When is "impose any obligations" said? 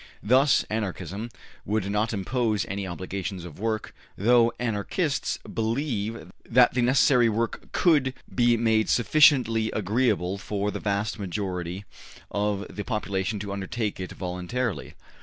2.11-3.45